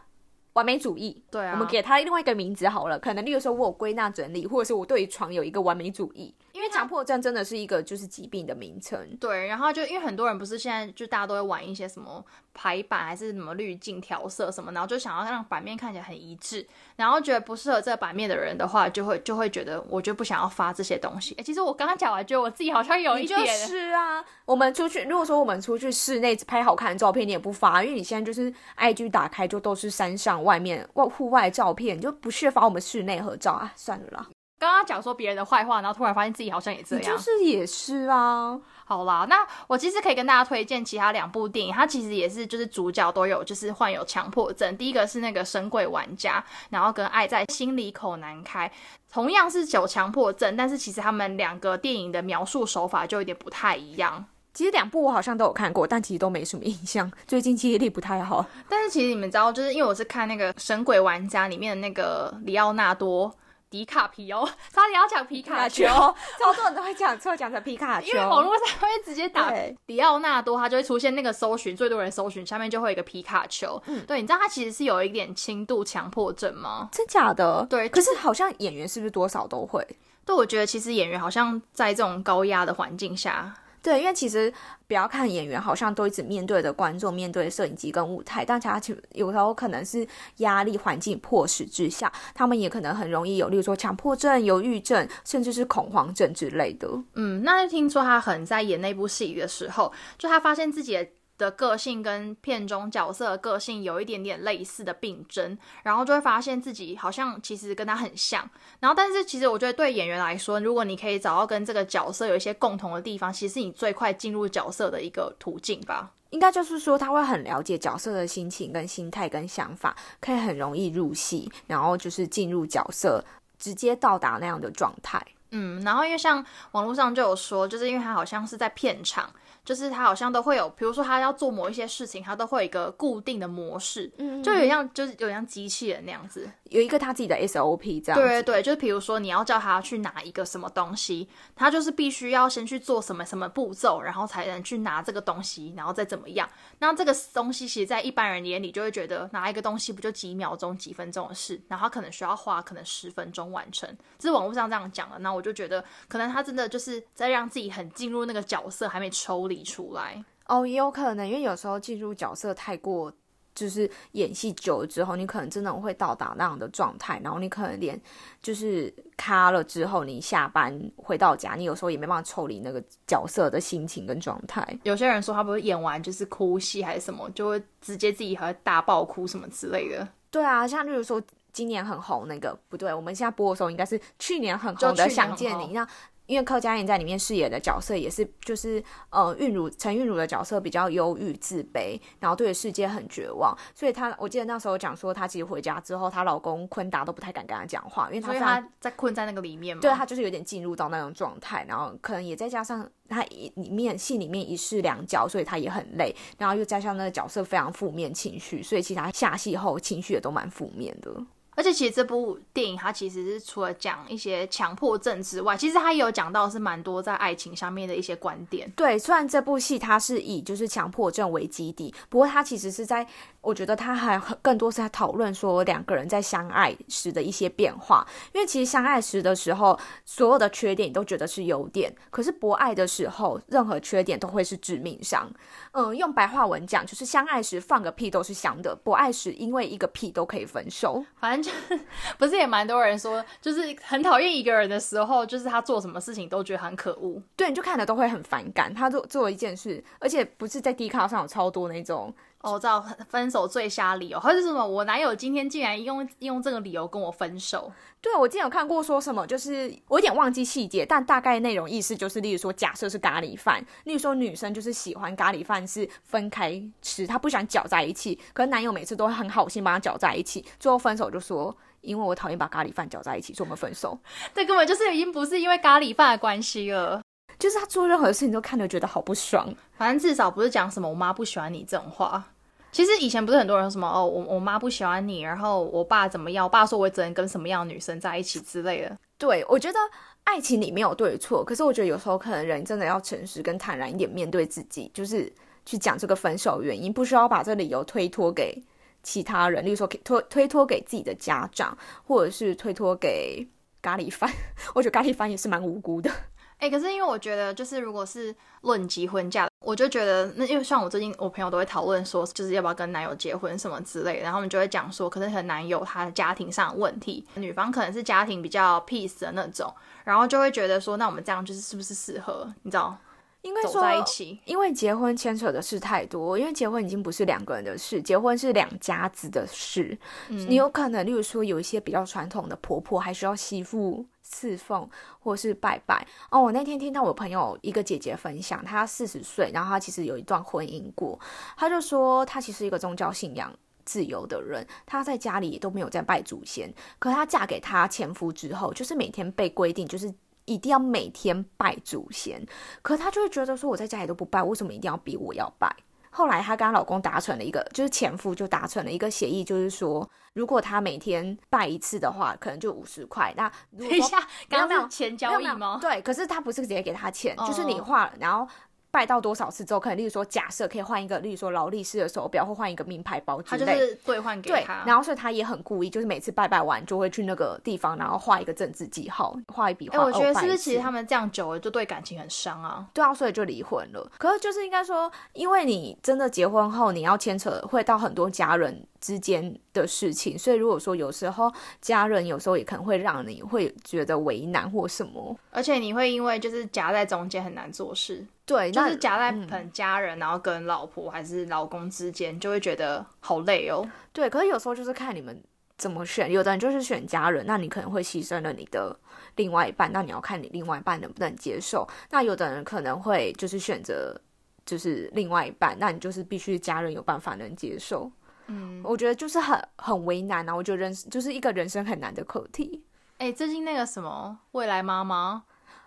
[0.55, 1.23] 完美主义。
[1.31, 6.35] 对啊，我们给他另外一个名字好了，可能例如说我有归纳整理，或者是我对床有一个完美主义。
[6.53, 9.17] 因为强迫症真的是一个就是疾病的名称。
[9.21, 21.35] 对，然后就因为很多人不是现在就大家都会玩一些什么排版还是什么滤镜调色什么，然后就想要让版面看起来很一致，然后觉得不适合这个版面的人的话，就会就会觉得我就不想要发这些东西。
[21.39, 23.47] 哎，其实我刚刚讲完，觉得我自己好像有一点。
[23.47, 34.27] 是啊，我们出去如果说我们出去室内拍好看的照片，你也不发，因为你现在就是 IG 打开就都是山上外面外户外照片，就不屑发我们室内合照啊，算了啦。
[34.63, 38.57] 刚刚讲说别人的坏话，然后突然发现自己好像也这样，就是也是啊。
[38.85, 44.77] 好啦，那我其实可以跟大家推荐其他两部电影，它其实也是就是主角都有就是患有强迫症。
[44.77, 46.39] 第一个是那个《神鬼玩家》，
[46.71, 48.69] 然后跟《爱在心里口难开》，
[49.13, 54.25] 同样是有强迫症，但是其实他们两个电影的描述手法就有点不太一样。
[54.55, 57.11] 其实两部我好像都有看过，但其实都没什么印象。
[57.27, 58.47] 最近记忆力不太好。
[58.69, 63.35] 但是其实你们知道，就是因为我是看那个《神鬼玩家》里面的那个里奥纳多。
[63.73, 68.09] 迪卡皮哦， 差点要讲皮卡丘，超多人都会讲错，讲成皮卡丘。
[68.09, 69.51] 因为网络上会直接打
[69.87, 73.83] 迪奥纳多，它就会出现那个搜寻最多人搜寻，下面就会有一个皮卡丘。
[73.87, 76.91] 嗯，对，你知道他其实是有一点轻度强迫症吗？
[76.93, 77.67] 真假的？
[77.71, 79.83] 对，可是好像演员是不是多少都会？
[80.27, 83.55] 对，我觉得其实演员好像在这种高压的环境下。
[83.83, 84.53] 对，因为其实
[84.87, 96.89] 不要看演员，好像都一直面对着观众，面对摄影机跟舞台，但其实有时候可能是压力环境迫使之下，他们也可能很容易有，例如说强迫症、忧郁症，甚至是恐慌症之类的。
[97.15, 101.07] 嗯，那听说他很在演那部戏的时候，就他发现自己的。
[101.39, 108.49] 的个性跟片中角色的个性有一点点类似的病症，然后就会发现自己好像其实跟他很像。
[108.79, 116.13] 然后，但是其实我觉得对演员来说，如果你可以找到跟这个角色有一些共同的地方，其实是你最快进入角色的一个途径吧。
[116.31, 123.23] 应该就是说，他会很了解角色的心情、跟心态、跟想法，可以很容易入戏，然后就是进入角色，
[123.59, 125.21] 直接到达那样的状态。
[125.51, 129.31] 嗯，然后因为像网络上就有说，就是因为他好像是在片场。
[129.65, 138.21] 就是他好像都会有，比如说他要做某一些事情，他都会有一个固定的模式，嗯，就有点像就是有点像机器人那样子，有一个他自己的 SOP 这样。
[138.21, 146.49] 对对对，就是比如说你要叫他去拿一个什么东西，他就是必须要先去做什么什么步骤，然后才能去拿这个东西，然后再怎么样。
[146.81, 155.19] 那这个东西其实，在一般人眼里就会觉得拿一个东西不就几秒钟、几分钟的事，然后他可能需要花可能十分钟完成，这是网络上这样讲的。
[155.21, 160.25] 那我就觉得，可能他真的就是在让自己很进入那个角色，还没抽离出来。
[160.47, 163.11] 哦，也有可能，因为有时候进入角色太过，
[163.55, 167.99] 就是演戏久了之后，你可能真的会到达那样的状态，然后你可能连
[168.43, 174.67] 就是卡了之后，你下班回到家，你有时候也没办法抽离那个角色的心情跟状态。
[174.83, 180.07] 有些人说他不是演完就是哭戏还是什么，就会直接自己还会大爆哭什么之类的。
[180.31, 185.87] 对啊，像例如说今年很红那个，不对，我们现在播的时候应该是去年很红的《想见你》那。
[186.27, 211.13] 因为柯佳妍在里面饰演的角色也是，就是呃，韵如陈韵如的角色比较忧郁、自卑，然后对世界很绝望，所以她我记得那时候讲说，她其实回家之后，她老公昆达都不太敢跟她讲话，因为她在困在那个里面嘛，对她就是有点进入到那种状态，然后可能也再加上她里面戏里面一世两角，所以她也很累，然后又加上那个角色非常负面情绪，所以其他下戏后情绪也都蛮负面的。
[211.55, 218.71] 而且其实这部电影它其实是除了讲一些强迫症之外，其实它也有讲到是蛮多在爱情上面的一些观点。
[218.77, 223.07] 对，虽然这部戏它是以就是强迫症为基底，不过它其实是在。
[223.43, 235.29] 我觉得它还更多是在讨论说两个人在相爱时的一些变化，因为其实相爱时的时候，所有的缺点你都觉得是优点，可是博爱的时候，任何缺点都会是致命伤。
[235.73, 241.05] 嗯，用白话文讲，就是相爱时放个屁都是香的，博爱时因为一个屁都可以分手。
[241.19, 241.81] 反正就是
[242.17, 247.21] 不是也蛮多人说，就是很讨厌一个人的时候，就是他做什么事情都觉得很可恶。
[247.37, 252.15] 对，你就看了都会很反感他做做一件事，而且不是在 D 卡上有超多那种。
[252.43, 254.67] 哦，知道分手最瞎理由，或者是什么？
[254.67, 257.73] 我男友今天竟然用用这个理由跟我分手。
[258.01, 273.97] 对，我之前有看过说什么，就是我有点忘记细节，但大概内容意思就是，例如说，假设是咖喱饭，例如说女生就是喜欢咖喱饭是分开吃，她不喜欢搅在一起，可是男友每次都会很好心把她搅在一起，最后分手就说，因为我讨厌把咖喱饭搅在一起，所以我们分手。
[274.35, 277.01] 这根本就是已经不是因为咖喱饭的关系了，
[277.39, 279.55] 就是他做任何事情都看着觉得好不爽。
[279.75, 282.32] 反正至少不是讲什么我妈不喜欢你这种话。
[282.73, 286.45] 其实以前不是很多人说什么哦，我我妈不喜欢你，然后我爸怎么样？
[286.45, 288.99] 我爸说我只能跟什么样的女生在一起之类的。
[289.19, 289.79] 对，我觉得
[290.25, 295.31] 爱情里没有对错，可是我觉得有时候可能人真的要诚实跟坦然一点面对自己，就是
[295.67, 298.61] 去讲这个分手原因，不需要把这理由推脱给
[299.03, 303.47] 其他人，例如说 推推脱给自己的家长，或者是推脱给
[303.83, 304.33] 咖喱饭。
[304.75, 306.11] 我觉得咖喱饭也是蛮无辜的。
[306.57, 319.73] 哎，可是因为我觉得，就是如果是论及婚嫁，我就觉得那因为像我最近我朋友都会讨论说，就是要不要跟男友结婚什么之类，然后我们就会讲说，可能和男友他的家庭上的问题，女方可能是家庭比较 peace 的那种，
[320.05, 322.53] 然后就会觉得说，那我们这样就是是不是适合？
[322.63, 322.97] 你知道？
[323.43, 329.97] 应该走在一起，因为结婚牵扯的事太多，因为结婚已经不是两个人的事，结婚是两家子的事。
[330.29, 334.07] 你有可能，例如说有一些比较传统的婆婆，还需要媳妇。
[334.25, 336.41] 侍奉或是拜拜哦。
[336.41, 341.19] 我那天听到我朋友一个姐姐分享，她四十岁，然后她其实有一段婚姻过，
[341.57, 343.53] 她就说她其实一个宗教信仰
[343.85, 350.11] 自由的人，她在家里都没有在拜祖先，可她嫁给她前夫之后，就是每天被规定就是
[350.45, 352.47] 一定要每天拜祖先，
[352.83, 355.75] 可她就会觉得说我在家里都不拜，为什么一定要逼我要拜？
[356.11, 363.33] 后来她跟她老公达成了一个，就是前夫就达成了一个协议，就是说，如果她每天拜一次的话，可能就五十块。
[363.37, 365.79] 那等一下，刚刚钱交易吗？
[365.81, 368.47] 对，可是他不是直接给他钱，就是你画，然后。
[368.93, 374.85] 拜到多少次之后，可能例如说，假设可以换一个，例如说劳力士的手表，或换一个名牌包之类，他就是兑换给他。
[374.87, 379.89] 然后所以他也很故意，就是每次拜拜完就会去那个地方，然后画一个政治记号，画一笔。
[379.89, 382.87] 哎，我觉得是不是其实他们这样久了，就对感情很伤啊？
[382.93, 384.13] 对啊，所以就离婚了。
[384.19, 388.87] 可是就是应该说，因为你真的结婚后，你要牵扯会到很多家人。
[389.03, 403.85] 之间的事情，所以如果说有时候家人有时候也可能会让你会觉得为难或什么，而且你会因为就是夹在中间很难做事，对，就是夹在很家人，然后跟老婆还是老公之间，就会觉得好累哦。
[404.13, 405.43] 对，可是有时候就是看你们
[405.77, 408.97] 怎么选，有的人就是选家人，那你可能会牺牲了你的
[409.35, 411.85] 另外一半，那你要看你另外一半能不能接受。
[412.11, 414.17] 那有的人可能会就是选择
[414.65, 418.09] 就是另外一半，那你就是必须家人有办法能接受。
[418.47, 420.55] 嗯，我觉得就是很很为难啊！
[420.55, 422.85] 我觉得人就是一个人生很难的课题。
[423.19, 425.45] 哎，最近那个什么未来妈妈，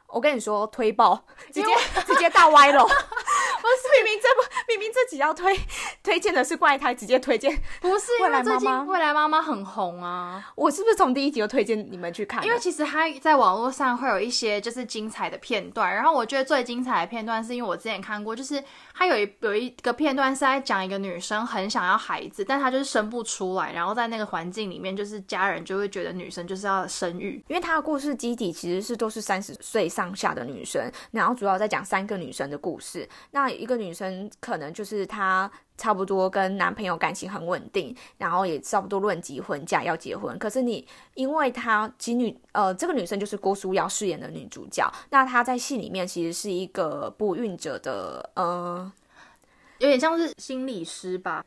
[0.08, 1.74] 我跟你说推爆，直接
[2.06, 2.86] 直接大歪了。
[3.66, 5.60] 不是明明这不明明这集要推
[6.04, 7.52] 推荐的是怪胎，直接推荐
[7.82, 8.84] 不是未来妈妈。
[8.84, 10.52] 未来妈妈很红啊！
[10.56, 12.46] 我是不是从第一集就推荐你们去看？
[12.46, 33.10] 因为其实它在网络上会有一些就是精彩的片段，然后我觉得最精彩的片段是因为我之前看过，就是它有一有一个片段是在讲一个女生很想要孩子，但她就是生不出来，然后在那个环境里面，就是家人就会觉得女生就是要生育，因为她的故事基底其实是都是三十岁上下的女生，然后主要在讲三个女生的故事。
[33.32, 40.38] 那一个女生可能就是她差不多跟男朋友感情很稳定，然后也差不多论及婚嫁要结婚。
[40.38, 48.92] 可是你因为她其女呃这个女生就是郭书瑶饰演的女主角，那她在戏里面其实是一个不孕者的呃，
[49.80, 51.46] 有点像是心理师吧？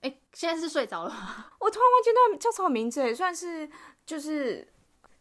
[0.00, 1.10] 哎，现在是睡着了，
[1.60, 3.68] 我突然忘记那叫什么名字，算是
[4.04, 4.68] 就是。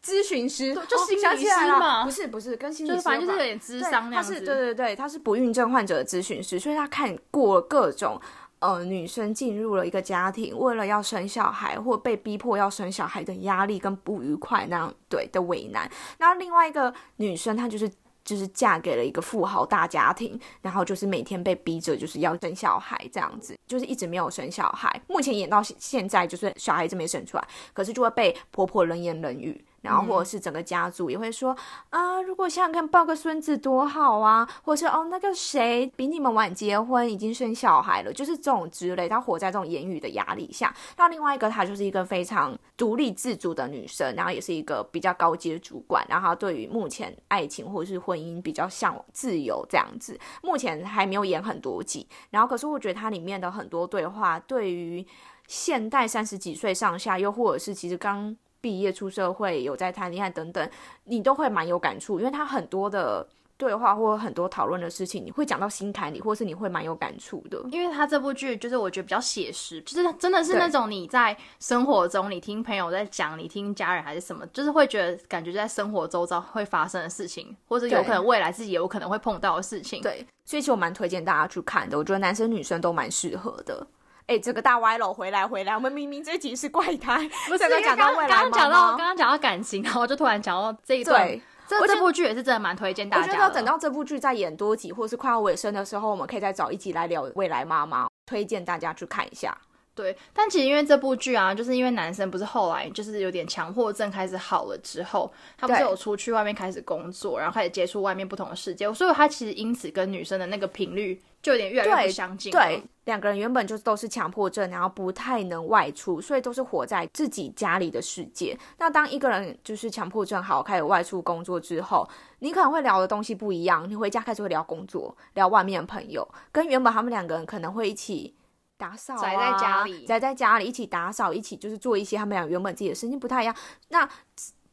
[0.08, 4.40] 咨询师就心理师嘛，不是不是跟心理师，反正就是有点智商那样子。
[4.40, 8.18] 对对对，他是不孕症患者的咨询师，所以他看过各种
[8.60, 15.92] 呃女生进入了一个家庭，为了要生小孩或被逼迫要生小孩的压力跟不愉快那样对的为难。
[16.20, 17.92] 那另外一个女生，她就是
[18.24, 25.02] 就是嫁给了一个富豪大家庭，然后就是每天被逼着就是要生小孩这样子，就是一直没有生小孩。
[25.08, 29.66] 目前演到现在就是小孩子没生出来，可是就会被婆婆冷言冷语。
[29.82, 31.56] 然后或者是整个家族也会说
[31.90, 39.08] 啊，如果想想看抱个孙子多好啊，或者是哦那个谁比你们晚结婚已经生小孩了，就是这种之类。
[39.08, 40.74] 她活在这种言语的压力下。
[40.98, 50.20] 那另外一个她就是一个非常独立自主的女生，然后也是一个比较高阶主管，然后对于目前爱情或者是婚姻比较向往自由这样子。
[50.42, 55.06] 目前还没有演很多集，然后可是我觉得它里面的很多对话，对于
[55.48, 58.36] 现代三十几岁上下，又或者是其实刚。
[58.62, 60.70] 毕业出社会有在谈恋爱等等，
[61.06, 67.60] 你都会蛮有感触，因为他很多的对话或很多讨论的事情，你会讲到心坎里，或是你会蛮有感触的。
[67.72, 80.02] 因为他这部剧就是我觉得比较写实，就是真的是那种你在生活中，你听朋友在讲，你听家人还是什么，就是会觉得感觉在生活周遭会发生的事情，或者有可能未来自己有可能会碰到的事情。
[80.04, 83.88] 对，所以其实我蛮推荐大家去看的，我觉得男生女生都蛮适合的。
[84.28, 91.40] 哎，这个大歪楼回来回来，我们明明这集是怪胎，不是 刚讲到未来刚刚讲到刚刚讲到感情，然后就突然讲到这一段。
[91.70, 93.24] 这这部剧也是真的蛮推荐大家。
[93.24, 99.54] 我觉得等到这部剧再演多集，或是快要尾声的时候，我们可以再找一集来聊未来妈妈，推荐大家去看一下。
[99.98, 112.52] 对，但其实因为这部剧啊，就是因为男生不是后来就是有点强迫症开始好了之后，他不是有出去外面开始工作，然后开始接触外面不同的世界，所以他其实因此跟女生的那个频率就有点越来越不相近。
[112.52, 118.56] 对，两个人原本就都是强迫症，然后不太能外出，所以都是活在自己家里的世界。
[118.78, 122.08] 那当一个人就是强迫症好开始外出工作之后，
[122.38, 128.36] 你可能会聊的东西不一样，你回家开始会聊工作，聊外面的朋友，跟原本他们两个人可能会一起。
[128.78, 133.56] 打扫啊，宅在家里，宅在家里一起打扫，一起就是做一些他们俩原本自己的事情不太一样。
[133.90, 134.08] 那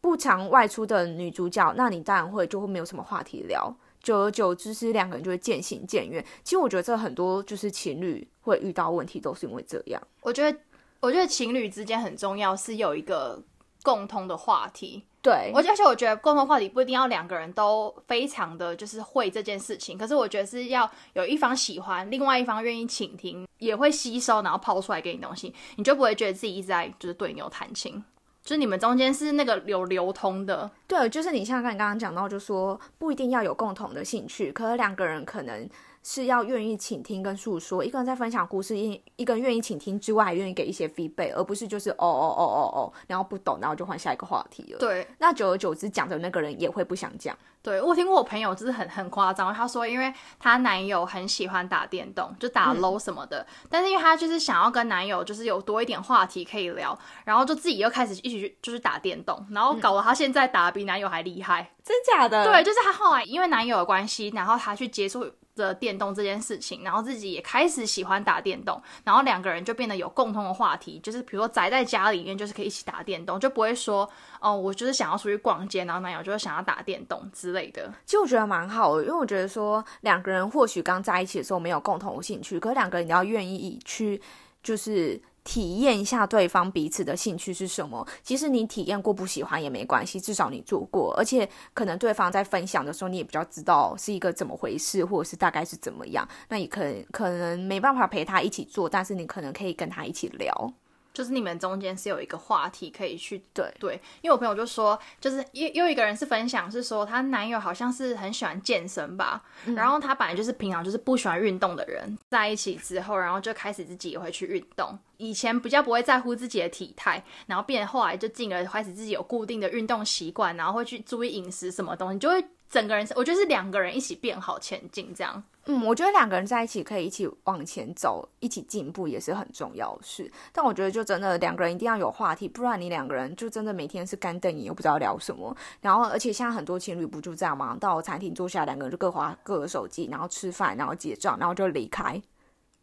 [0.00, 6.24] 不常外出的女主角，那你当然会就会没有什么话题聊，久而久之是两个人就会渐行渐远。
[6.42, 10.02] 其实我觉得这很多就是情侣会遇到问题，都是因为这样。
[10.20, 10.58] 我觉得，
[11.00, 13.42] 我觉得情侣之间很重要是有一个
[13.82, 15.04] 共通的话题。
[15.24, 28.04] 对，而且我觉得共同话题不一定要两个人都非常的就是会这件事情，可是我觉得是要有一方喜欢，另外一方愿意倾听，也会吸收，然后抛出来给你东西，你就不会觉得自己一直在就是对牛弹琴，
[28.42, 30.70] 就是你们中间是那个有流通的。
[30.86, 35.66] 对，就是你像刚刚刚讲到，就说不一定要有共同的兴趣，可是两个人可能。
[36.06, 44.78] 是要愿意倾听跟诉说，一个人在分享故事，一一个人愿意倾听之外，还愿意给一些 feedback，而不是就是哦哦哦哦哦，然后不懂，然后就换下一个话题了。
[44.78, 47.34] 对，那久而久之，讲的那个人也会不想讲。
[47.62, 61.70] 对我听过我朋友就是很很夸张，他说因为她男友很喜欢打电动，就打 low 什么的，但是因为她就是想要跟男友就是有多一点话题可以聊，然后就自己又开始一起去就是打电动，然后搞得她现在打比男友还厉害。
[61.82, 62.44] 真假的？
[62.44, 65.24] 对，就是她后来因为男友的关系，然后她去接触。
[65.54, 74.08] 的电动这件事情，然后自己也开始喜欢打电动，然后两个人就变得有共同的话题，就是比如说宅在家里面，就是可以一起打电动，就不会说
[74.40, 77.92] 哦，我就是想要出去逛街，然后男友就是想要打电动之类的。
[78.04, 84.20] 其实我觉得蛮好的，因为我觉得说两个人或许刚在一起的时候没有共同兴趣，可是两个人你要愿意去，
[84.62, 85.20] 就是。
[85.44, 88.06] 体验一下对方彼此的兴趣是什么。
[88.22, 96.26] 其实你体验过不喜欢也没关系，至少你做过，而且可能对方在分享的时候，你也比较知道是一个怎么回事，或者是大概是怎么样。
[96.48, 100.72] 那你可可能没办法陪他一起做，但是你可能可以跟他一起聊。
[101.14, 103.72] 就是你们中间是有一个话题可以去对。
[103.80, 109.42] 对，因为我朋友就说，就是又又一个人是分享是说，她男友好像是很喜欢健身吧，
[109.74, 125.44] 然后她本来就是平常就是不喜欢运动的人，在一起之后，然后就开始自己也会去运动，以前比较不会在乎自己的体态，然后变后来就进而开始自己有固定的运动习惯，然后会去注意饮食什么东西，就会整个人我觉得是两个人一起变好前进这样。
[125.66, 130.30] 嗯，我觉得两个人在一起可以一起往前走，一起进步也是很重要的事。
[130.52, 135.56] 但我觉得就真的两个人一定要有话题，不然你两个人就真的每天是干瞪眼，又不知道聊什么。
[135.80, 137.76] 然后，而且现在很多情侣不就这样吗？
[137.80, 142.20] 到餐厅坐下，两个人就各划各的手机，然后吃饭，然后结账，然后就离开。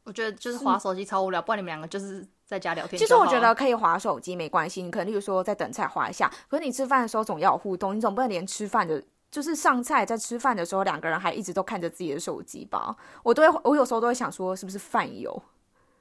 [0.04, 2.98] 我觉得就是划手机超无聊，不然你们两个就是在家聊天。
[2.98, 9.04] 其实我觉得可以划手机没关系，你可能例如说在等菜划一下，可是你吃饭的时候总要有互动，你总不能连吃饭的。
[9.32, 12.94] 就是上菜在吃饭的时候，两个人还一直都看着自己的手机吧。
[13.24, 15.41] 我都会，我有时候都会想说，是不是饭友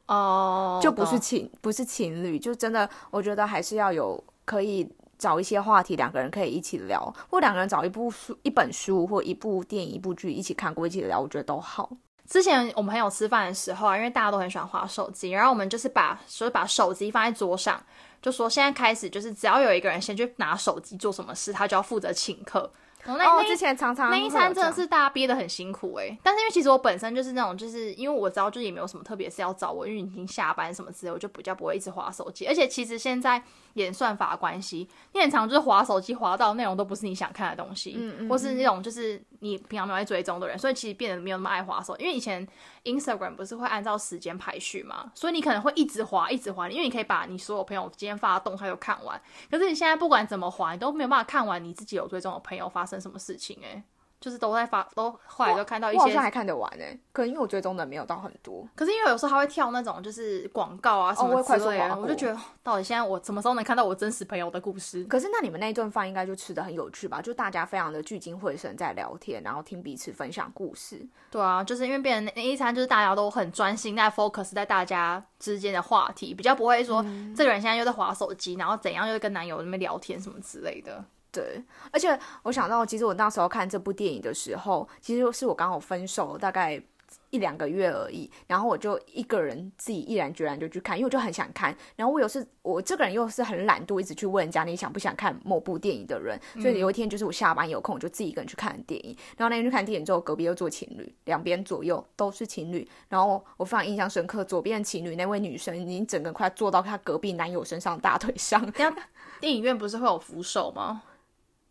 [0.06, 11.88] 哦，就不是情，不是情侣，就真的，我觉得还是要有可以找一些话题，两个人可以一起聊，或两个人找一部书、一本书或一部电影、一部剧一起看过一起聊，我觉得都好。
[12.28, 17.80] 之前我们朋友吃饭的时候啊，因为大家都很喜欢划手机，然后我们就是把，就是把手机放在桌上，
[18.20, 22.68] 就说现在开始，就是只要有一个人先去拿手机做什么事，他就要负责请客。
[23.06, 32.46] 哦，之前常常那一餐真的是大家憋得很辛苦哎，但是因为其实我本身就是那种，就是因为我知道就也没有什么特别是要找我，因为已经下班什么之类，我就比较不会一直划手机。
[32.46, 33.42] 而且其实现在
[33.74, 41.96] 演算法关系，你很常就是划手机划到内容都不是你想看的东西，嗯嗯，或是那种就是你平常没有在追踪的人，所以其实变得没有那么爱划手。
[41.96, 42.46] 因为以前
[42.84, 49.20] Instagram 不是会按照时间排序嘛，所以你可能会一直滑一直划，因为你可以把你所有朋友今天发的动态都看完。
[49.50, 53.82] 可是你现在不管怎么滑，你都没有办法看完你自己有追踪的朋友发生什么事情哎。
[54.20, 58.68] 就是都在发，都后来都看到一些我好像还看得完呢、可能因为我追踪的没有到很多。
[58.76, 65.02] 可是因为有时候他会跳那种就是广告啊什么之类的，速划过我就觉得到底现在我什么时候能看到我真实朋友的故事？
[65.04, 67.22] 可是那你们那一顿饭应该就吃的很有趣吧？
[67.22, 71.00] 就大家非常的聚精会神在聊天，然后听彼此分享故事。
[71.30, 77.02] 对啊，就是因为变成那一餐就是大家都很专心在 focus 在大家之间的话题，比较不会说
[77.34, 81.02] 这个人现在又在划手机，然后怎样又跟男友那边聊天什么之类的。
[81.32, 81.62] 对，
[81.92, 86.82] 而且我想到，其实我那时候看这部电影的时候，其实是我刚好分手大概
[87.30, 91.76] 一两个月而已，然后我就一个人自己毅然决然就去看，因为我就很想看。
[91.96, 99.16] 然后我又是我这个人又是很懒惰，一直去问人家你想不想看某部电影的人，所以有一天就是我下班有空，我就自己一个人去看电影。
[99.36, 102.88] 然后那天去看电影之后，隔壁又坐情侣，两边左右都是情侣。
[103.08, 108.64] 然后我非常印象深刻，左边的情侣那位女生已经整个快坐到她隔壁男友身上大腿上，
[109.40, 111.02] 电影院不是会有扶手吗？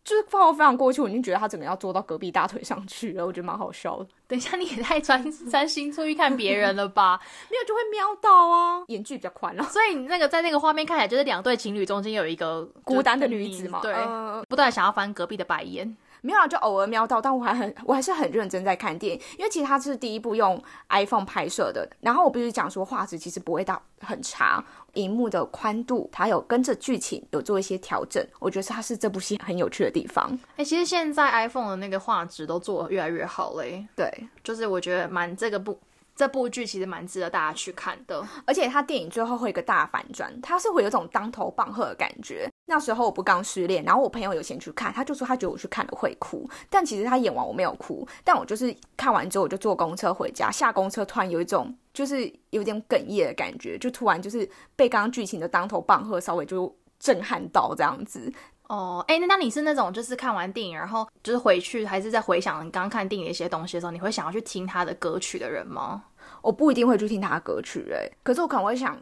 [0.02, 4.06] 就是放我非常过去，我已经觉得他整个要坐到隔壁大腿上去了，我觉得蛮好笑的。
[4.26, 7.20] 等一下，你也太专专心出去看别人了吧？
[7.50, 9.62] 没有就会瞄到啊，眼距比较宽了。
[9.64, 15.96] 所以你那个在那个画面看起来就是两对情侣中间有一个孤单的女子嘛，对，呃不断地想要翻隔壁的白眼。
[16.22, 21.88] 没有啊，就偶尔瞄到，但我还很， 我还是很认真在看电影，因为其实它是第一部用 iPhone 拍摄的。
[22.00, 24.64] 然后我必须讲说，画质其实不会到很差，
[24.94, 30.38] 荧幕的宽度它有跟着剧情有做一些调整，我觉得它是这部戏很有趣的地方。
[30.56, 34.10] 哎、其实现在 iPhone 的那个画质都做得越来越好嘞，对，
[34.42, 35.78] 就是我觉得蛮这个部
[36.20, 38.22] 这部剧其实蛮值得大家去看的。
[38.44, 42.46] 而且它电影最后会有一个大反转，它是会有一种当头棒喝的感觉。
[42.66, 54.46] 那时候我不刚失恋，然后我朋友有先去看，他就说他觉得我去看了会哭，但其实他演完我没有哭，但我就是看完之后我就坐公车回家，下公车突然有一种就是有点哽咽的感觉，就突然就是
[54.76, 58.30] 被刚刚剧情的当头棒喝稍微就震撼到这样子。
[58.68, 66.04] 哦，哎，那那你是那种就是看完电影，然后就是回去还是在回想你刚刚看电影的一些东西的时候，你会想要去听他的歌曲的人吗？
[66.42, 69.00] 我不一定会去听他的歌曲、欸，可是我可能会想，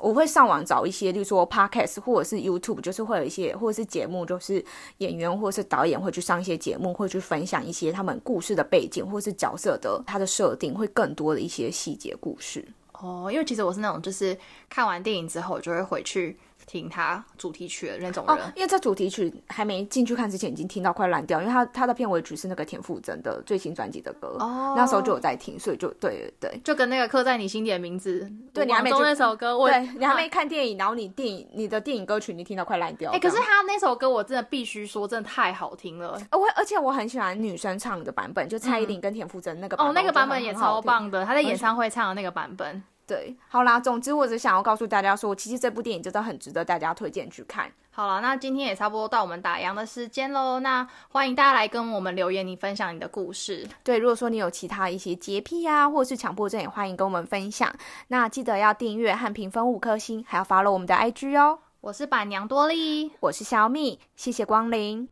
[0.00, 4.64] 我会上网找一些，例如说 podcast 或者是 YouTube，就是会有一些或者是节目，就是
[4.98, 12.66] 演员或者是导演会去上一些节目，会去分享一些他们故事的背景或是角色的他的设定，会更多的一些细节故事。
[12.92, 14.36] 哦，因为其实我是那种就是
[14.70, 18.36] 看完电影之后，我就会回去听他主题曲的那种人。
[18.36, 26.60] 哦，因为这主题曲还没进去看之前，已经听到快烂掉，因为他他的片尾曲是那个田馥甄的最新专辑的歌，哦那时候就有在听，所以就对对对。
[26.64, 33.12] 就跟那个刻在你心底的名字，对你还没中那首歌，我对 你还没看电影，然后你电影你的电影歌曲你听到快烂掉。
[33.12, 36.20] 哎、可是他那首歌我真的必须说，真的太好听了。
[36.30, 40.56] 呃我而且我很喜欢女生唱的版本，就蔡依林跟田馥甄那个版本哦，那个版本也。
[40.56, 42.82] 超棒的，他在演唱会唱的那个版本。
[43.06, 47.70] 对，好啦，总之我只想要告诉大家说，其实这部电影真的很值得大家推荐去看。
[47.92, 50.60] 好了，那今天也差不多到我们打烊的时间喽。
[50.60, 53.66] 那欢迎大家来跟我们留言，你分享你的故事。
[53.84, 57.72] 对，如果说你有其他一些洁癖啊，或者是强迫症，也欢迎跟我们分享。
[58.08, 61.60] 那记得要订阅和评分五颗星，还要 follow 我们的 IG 哦。
[61.80, 63.12] 我是板娘多莉。
[63.20, 65.08] 我是小米，谢谢光临。